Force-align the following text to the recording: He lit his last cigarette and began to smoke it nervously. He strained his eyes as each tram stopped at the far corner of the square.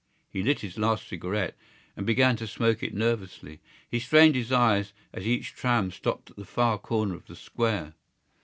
He 0.31 0.41
lit 0.41 0.61
his 0.61 0.79
last 0.79 1.07
cigarette 1.09 1.55
and 1.95 2.07
began 2.07 2.35
to 2.37 2.47
smoke 2.47 2.81
it 2.81 2.95
nervously. 2.95 3.61
He 3.87 3.99
strained 3.99 4.33
his 4.33 4.51
eyes 4.51 4.93
as 5.13 5.27
each 5.27 5.53
tram 5.53 5.91
stopped 5.91 6.31
at 6.31 6.37
the 6.37 6.43
far 6.45 6.79
corner 6.79 7.13
of 7.13 7.27
the 7.27 7.35
square. 7.35 7.93